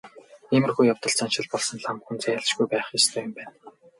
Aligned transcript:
Иймэрхүү 0.55 0.83
явдалд 0.93 1.15
заншил 1.17 1.47
болсон 1.51 1.77
лам 1.85 1.97
хүн 2.05 2.17
зайлшгүй 2.23 2.67
байх 2.71 2.87
ёстой 2.99 3.21
юм 3.27 3.31
байна. 3.37 3.53